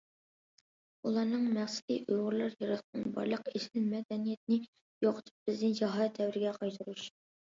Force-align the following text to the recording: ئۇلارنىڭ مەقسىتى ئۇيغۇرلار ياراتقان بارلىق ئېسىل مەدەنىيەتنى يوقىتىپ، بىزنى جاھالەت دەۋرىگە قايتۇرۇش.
ئۇلارنىڭ 1.07 1.43
مەقسىتى 1.57 1.97
ئۇيغۇرلار 2.13 2.55
ياراتقان 2.63 3.05
بارلىق 3.17 3.51
ئېسىل 3.59 3.85
مەدەنىيەتنى 3.91 4.59
يوقىتىپ، 5.07 5.51
بىزنى 5.51 5.71
جاھالەت 5.81 6.17
دەۋرىگە 6.23 6.55
قايتۇرۇش. 6.59 7.07